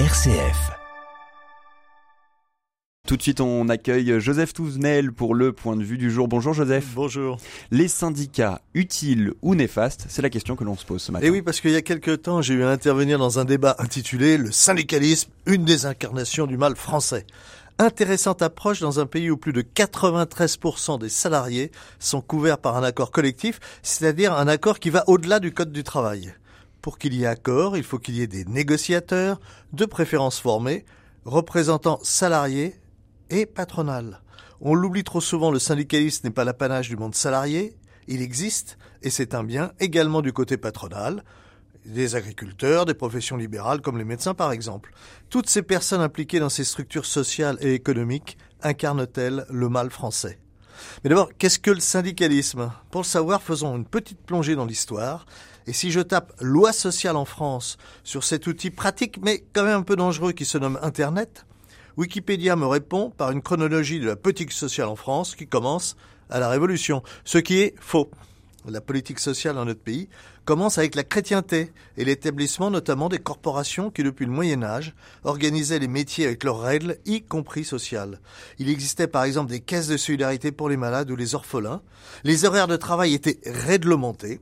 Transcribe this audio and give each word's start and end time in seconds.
RCF. 0.00 0.72
Tout 3.06 3.16
de 3.16 3.22
suite, 3.22 3.40
on 3.40 3.68
accueille 3.68 4.18
Joseph 4.18 4.52
Touvenel 4.52 5.12
pour 5.12 5.36
le 5.36 5.52
point 5.52 5.76
de 5.76 5.84
vue 5.84 5.98
du 5.98 6.10
jour. 6.10 6.26
Bonjour 6.26 6.52
Joseph. 6.52 6.84
Bonjour. 6.96 7.38
Les 7.70 7.86
syndicats 7.86 8.60
utiles 8.74 9.34
ou 9.40 9.54
néfastes 9.54 10.06
C'est 10.08 10.20
la 10.20 10.30
question 10.30 10.56
que 10.56 10.64
l'on 10.64 10.74
se 10.74 10.84
pose 10.84 11.00
ce 11.00 11.12
matin. 11.12 11.24
Et 11.24 11.30
oui, 11.30 11.42
parce 11.42 11.60
qu'il 11.60 11.70
y 11.70 11.76
a 11.76 11.82
quelques 11.82 12.22
temps, 12.22 12.42
j'ai 12.42 12.54
eu 12.54 12.64
à 12.64 12.70
intervenir 12.70 13.20
dans 13.20 13.38
un 13.38 13.44
débat 13.44 13.76
intitulé 13.78 14.36
Le 14.36 14.50
syndicalisme, 14.50 15.30
une 15.46 15.64
des 15.64 15.86
incarnations 15.86 16.48
du 16.48 16.56
mal 16.56 16.74
français. 16.74 17.24
Intéressante 17.78 18.42
approche 18.42 18.80
dans 18.80 18.98
un 18.98 19.06
pays 19.06 19.30
où 19.30 19.36
plus 19.36 19.52
de 19.52 19.62
93% 19.62 20.98
des 20.98 21.08
salariés 21.08 21.70
sont 22.00 22.20
couverts 22.20 22.58
par 22.58 22.76
un 22.76 22.82
accord 22.82 23.12
collectif, 23.12 23.60
c'est-à-dire 23.84 24.32
un 24.32 24.48
accord 24.48 24.80
qui 24.80 24.90
va 24.90 25.04
au-delà 25.06 25.38
du 25.38 25.52
Code 25.52 25.70
du 25.70 25.84
travail. 25.84 26.34
Pour 26.84 26.98
qu'il 26.98 27.14
y 27.14 27.22
ait 27.22 27.26
accord, 27.26 27.78
il 27.78 27.82
faut 27.82 27.98
qu'il 27.98 28.14
y 28.16 28.20
ait 28.20 28.26
des 28.26 28.44
négociateurs, 28.44 29.40
de 29.72 29.86
préférence 29.86 30.38
formés, 30.38 30.84
représentants 31.24 31.98
salariés 32.02 32.78
et 33.30 33.46
patronales. 33.46 34.20
On 34.60 34.74
l'oublie 34.74 35.02
trop 35.02 35.22
souvent, 35.22 35.50
le 35.50 35.58
syndicalisme 35.58 36.26
n'est 36.26 36.34
pas 36.34 36.44
l'apanage 36.44 36.90
du 36.90 36.98
monde 36.98 37.14
salarié, 37.14 37.74
il 38.06 38.20
existe, 38.20 38.76
et 39.00 39.08
c'est 39.08 39.34
un 39.34 39.44
bien 39.44 39.72
également 39.80 40.20
du 40.20 40.34
côté 40.34 40.58
patronal, 40.58 41.24
des 41.86 42.16
agriculteurs, 42.16 42.84
des 42.84 42.92
professions 42.92 43.38
libérales 43.38 43.80
comme 43.80 43.96
les 43.96 44.04
médecins 44.04 44.34
par 44.34 44.52
exemple. 44.52 44.92
Toutes 45.30 45.48
ces 45.48 45.62
personnes 45.62 46.02
impliquées 46.02 46.38
dans 46.38 46.50
ces 46.50 46.64
structures 46.64 47.06
sociales 47.06 47.56
et 47.62 47.72
économiques 47.72 48.36
incarnent-elles 48.60 49.46
le 49.48 49.70
mal 49.70 49.88
français? 49.88 50.38
Mais 51.02 51.10
d'abord, 51.10 51.30
qu'est-ce 51.38 51.58
que 51.58 51.70
le 51.70 51.80
syndicalisme? 51.80 52.70
Pour 52.90 53.02
le 53.02 53.06
savoir, 53.06 53.42
faisons 53.42 53.76
une 53.76 53.84
petite 53.84 54.20
plongée 54.20 54.56
dans 54.56 54.64
l'histoire. 54.64 55.26
Et 55.66 55.72
si 55.72 55.90
je 55.90 56.00
tape 56.00 56.32
loi 56.40 56.72
sociale 56.72 57.16
en 57.16 57.24
France 57.24 57.78
sur 58.02 58.22
cet 58.24 58.46
outil 58.46 58.70
pratique 58.70 59.18
mais 59.22 59.44
quand 59.52 59.64
même 59.64 59.78
un 59.78 59.82
peu 59.82 59.96
dangereux 59.96 60.32
qui 60.32 60.44
se 60.44 60.58
nomme 60.58 60.78
Internet, 60.82 61.46
Wikipédia 61.96 62.56
me 62.56 62.66
répond 62.66 63.10
par 63.10 63.30
une 63.30 63.40
chronologie 63.40 64.00
de 64.00 64.06
la 64.06 64.16
politique 64.16 64.52
sociale 64.52 64.88
en 64.88 64.96
France 64.96 65.34
qui 65.34 65.46
commence 65.46 65.96
à 66.28 66.40
la 66.40 66.48
Révolution, 66.48 67.02
ce 67.24 67.38
qui 67.38 67.60
est 67.60 67.74
faux. 67.80 68.10
La 68.66 68.80
politique 68.80 69.20
sociale 69.20 69.56
dans 69.56 69.66
notre 69.66 69.82
pays 69.82 70.08
commence 70.46 70.78
avec 70.78 70.94
la 70.94 71.04
chrétienté 71.04 71.70
et 71.98 72.04
l'établissement 72.04 72.70
notamment 72.70 73.10
des 73.10 73.18
corporations 73.18 73.90
qui, 73.90 74.02
depuis 74.02 74.24
le 74.24 74.32
Moyen 74.32 74.62
Âge, 74.62 74.94
organisaient 75.22 75.78
les 75.78 75.88
métiers 75.88 76.26
avec 76.26 76.44
leurs 76.44 76.60
règles, 76.60 76.98
y 77.04 77.22
compris 77.22 77.64
sociales. 77.64 78.20
Il 78.58 78.70
existait 78.70 79.06
par 79.06 79.24
exemple 79.24 79.50
des 79.50 79.60
caisses 79.60 79.88
de 79.88 79.98
solidarité 79.98 80.50
pour 80.50 80.70
les 80.70 80.78
malades 80.78 81.10
ou 81.10 81.16
les 81.16 81.34
orphelins. 81.34 81.82
Les 82.24 82.46
horaires 82.46 82.68
de 82.68 82.76
travail 82.76 83.12
étaient 83.12 83.40
réglementés. 83.44 84.40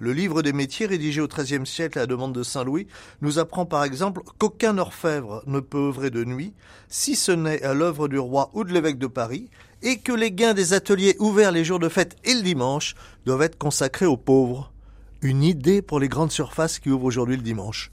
Le 0.00 0.12
livre 0.12 0.42
des 0.42 0.52
métiers, 0.52 0.86
rédigé 0.86 1.20
au 1.20 1.26
XIIIe 1.26 1.66
siècle 1.66 1.98
à 1.98 2.02
la 2.02 2.06
demande 2.06 2.32
de 2.32 2.44
Saint 2.44 2.62
Louis, 2.62 2.86
nous 3.20 3.40
apprend 3.40 3.66
par 3.66 3.82
exemple 3.82 4.22
qu'aucun 4.38 4.78
orfèvre 4.78 5.42
ne 5.46 5.58
peut 5.58 5.88
œuvrer 5.88 6.10
de 6.10 6.24
nuit, 6.24 6.54
si 6.88 7.16
ce 7.16 7.32
n'est 7.32 7.62
à 7.62 7.74
l'œuvre 7.74 8.06
du 8.06 8.18
roi 8.18 8.50
ou 8.54 8.62
de 8.62 8.72
l'évêque 8.72 8.98
de 8.98 9.08
Paris, 9.08 9.48
et 9.82 9.98
que 9.98 10.12
les 10.12 10.30
gains 10.30 10.54
des 10.54 10.72
ateliers 10.72 11.16
ouverts 11.18 11.52
les 11.52 11.64
jours 11.64 11.80
de 11.80 11.88
fête 11.88 12.16
et 12.24 12.34
le 12.34 12.42
dimanche 12.42 12.94
doivent 13.26 13.42
être 13.42 13.58
consacrés 13.58 14.06
aux 14.06 14.16
pauvres. 14.16 14.72
Une 15.20 15.42
idée 15.42 15.82
pour 15.82 15.98
les 15.98 16.08
grandes 16.08 16.30
surfaces 16.30 16.78
qui 16.78 16.90
ouvrent 16.90 17.04
aujourd'hui 17.04 17.36
le 17.36 17.42
dimanche. 17.42 17.90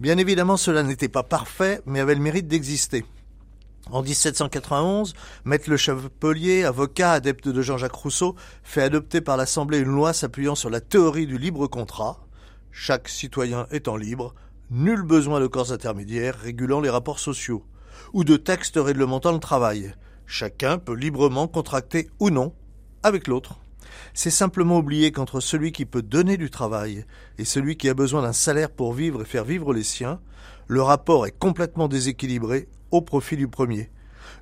Bien 0.00 0.16
évidemment, 0.16 0.56
cela 0.56 0.82
n'était 0.82 1.08
pas 1.08 1.22
parfait, 1.22 1.82
mais 1.84 2.00
avait 2.00 2.14
le 2.14 2.22
mérite 2.22 2.48
d'exister. 2.48 3.04
En 3.90 4.02
1791, 4.02 5.12
Maître 5.44 5.68
Le 5.68 5.76
Chapelier, 5.76 6.64
avocat, 6.64 7.12
adepte 7.12 7.48
de 7.48 7.62
Jean-Jacques 7.62 7.94
Rousseau, 7.94 8.36
fait 8.62 8.82
adopter 8.82 9.20
par 9.20 9.36
l'Assemblée 9.36 9.78
une 9.78 9.94
loi 9.94 10.12
s'appuyant 10.12 10.54
sur 10.54 10.70
la 10.70 10.80
théorie 10.80 11.26
du 11.26 11.36
libre 11.36 11.66
contrat. 11.66 12.20
Chaque 12.70 13.08
citoyen 13.08 13.66
étant 13.72 13.96
libre, 13.96 14.34
nul 14.70 15.02
besoin 15.02 15.40
de 15.40 15.48
corps 15.48 15.72
intermédiaires 15.72 16.38
régulant 16.38 16.80
les 16.80 16.90
rapports 16.90 17.18
sociaux, 17.18 17.64
ou 18.12 18.22
de 18.22 18.36
textes 18.36 18.78
réglementant 18.80 19.32
le 19.32 19.40
travail. 19.40 19.92
Chacun 20.26 20.78
peut 20.78 20.94
librement 20.94 21.48
contracter 21.48 22.08
ou 22.20 22.30
non 22.30 22.54
avec 23.02 23.26
l'autre. 23.26 23.58
C'est 24.14 24.30
simplement 24.30 24.78
oublier 24.78 25.10
qu'entre 25.10 25.40
celui 25.40 25.72
qui 25.72 25.86
peut 25.86 26.02
donner 26.02 26.36
du 26.36 26.50
travail 26.50 27.04
et 27.36 27.44
celui 27.44 27.76
qui 27.76 27.88
a 27.88 27.94
besoin 27.94 28.22
d'un 28.22 28.32
salaire 28.32 28.70
pour 28.70 28.92
vivre 28.92 29.22
et 29.22 29.26
faire 29.26 29.44
vivre 29.44 29.74
les 29.74 29.82
siens, 29.82 30.20
le 30.68 30.82
rapport 30.82 31.26
est 31.26 31.36
complètement 31.36 31.88
déséquilibré 31.88 32.68
au 32.92 33.00
profit 33.00 33.36
du 33.36 33.48
premier. 33.48 33.90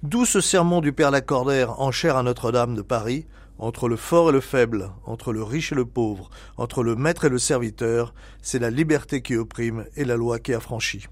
D'où 0.03 0.27
ce 0.27 0.41
sermon 0.41 0.81
du 0.81 0.93
Père 0.93 1.11
Lacordaire 1.11 1.81
en 1.81 1.91
chair 1.91 2.17
à 2.17 2.23
Notre-Dame 2.23 2.75
de 2.75 2.83
Paris, 2.83 3.27
entre 3.59 3.89
le 3.89 3.97
fort 3.97 4.31
et 4.31 4.33
le 4.33 4.41
faible, 4.41 4.91
entre 5.05 5.33
le 5.33 5.43
riche 5.43 5.73
et 5.73 5.75
le 5.75 5.85
pauvre, 5.85 6.31
entre 6.57 6.83
le 6.83 6.97
maître 6.97 7.27
et 7.27 7.29
le 7.29 7.39
serviteur, 7.39 8.15
c'est 8.43 8.59
la 8.59 8.71
liberté 8.71 9.23
qui 9.23 9.37
opprime 9.37 9.85
et 9.97 10.05
la 10.05 10.17
loi 10.17 10.39
qui 10.39 10.55
affranchit. 10.55 11.07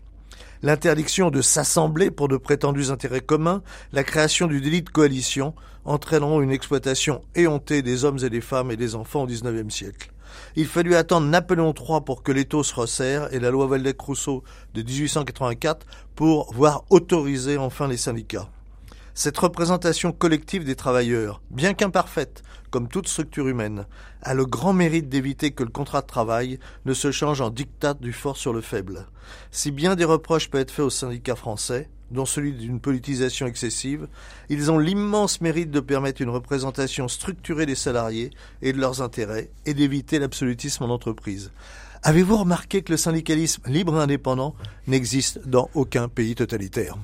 L'interdiction 0.62 1.30
de 1.30 1.40
s'assembler 1.40 2.10
pour 2.10 2.26
de 2.26 2.36
prétendus 2.36 2.90
intérêts 2.90 3.20
communs, 3.20 3.62
la 3.92 4.02
création 4.02 4.46
du 4.46 4.60
délit 4.60 4.82
de 4.82 4.90
coalition 4.90 5.54
entraîneront 5.84 6.40
une 6.40 6.50
exploitation 6.50 7.20
éhontée 7.34 7.82
des 7.82 8.04
hommes 8.04 8.18
et 8.24 8.30
des 8.30 8.40
femmes 8.40 8.70
et 8.70 8.76
des 8.76 8.94
enfants 8.94 9.22
au 9.22 9.26
XIXe 9.26 9.72
siècle. 9.72 10.10
Il 10.56 10.66
fallut 10.66 10.94
attendre 10.94 11.26
Napoléon 11.26 11.74
III 11.74 12.00
pour 12.04 12.22
que 12.22 12.32
l'étau 12.32 12.62
se 12.62 12.74
resserre 12.74 13.32
et 13.32 13.38
la 13.38 13.50
loi 13.50 13.66
Valdec-Rousseau 13.66 14.42
de 14.74 14.82
1884 14.82 15.86
pour 16.14 16.52
voir 16.52 16.84
autoriser 16.90 17.56
enfin 17.56 17.88
les 17.88 17.96
syndicats. 17.96 18.48
Cette 19.20 19.38
représentation 19.38 20.12
collective 20.12 20.62
des 20.62 20.76
travailleurs, 20.76 21.42
bien 21.50 21.74
qu'imparfaite, 21.74 22.44
comme 22.70 22.86
toute 22.86 23.08
structure 23.08 23.48
humaine, 23.48 23.84
a 24.22 24.32
le 24.32 24.46
grand 24.46 24.72
mérite 24.72 25.08
d'éviter 25.08 25.50
que 25.50 25.64
le 25.64 25.70
contrat 25.70 26.02
de 26.02 26.06
travail 26.06 26.60
ne 26.84 26.94
se 26.94 27.10
change 27.10 27.40
en 27.40 27.50
diktat 27.50 27.94
du 27.94 28.12
fort 28.12 28.36
sur 28.36 28.52
le 28.52 28.60
faible. 28.60 29.08
Si 29.50 29.72
bien 29.72 29.96
des 29.96 30.04
reproches 30.04 30.48
peuvent 30.48 30.60
être 30.60 30.70
faits 30.70 30.84
aux 30.84 30.90
syndicats 30.90 31.34
français, 31.34 31.90
dont 32.12 32.26
celui 32.26 32.52
d'une 32.52 32.78
politisation 32.78 33.48
excessive, 33.48 34.06
ils 34.50 34.70
ont 34.70 34.78
l'immense 34.78 35.40
mérite 35.40 35.72
de 35.72 35.80
permettre 35.80 36.22
une 36.22 36.30
représentation 36.30 37.08
structurée 37.08 37.66
des 37.66 37.74
salariés 37.74 38.30
et 38.62 38.72
de 38.72 38.78
leurs 38.78 39.02
intérêts 39.02 39.50
et 39.66 39.74
d'éviter 39.74 40.20
l'absolutisme 40.20 40.84
en 40.84 40.90
entreprise. 40.90 41.50
Avez-vous 42.04 42.36
remarqué 42.36 42.82
que 42.82 42.92
le 42.92 42.96
syndicalisme 42.96 43.62
libre 43.66 43.98
et 43.98 44.02
indépendant 44.04 44.54
n'existe 44.86 45.40
dans 45.48 45.70
aucun 45.74 46.06
pays 46.06 46.36
totalitaire? 46.36 46.98